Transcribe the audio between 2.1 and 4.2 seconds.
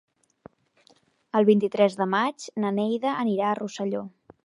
maig na Neida anirà a Rosselló.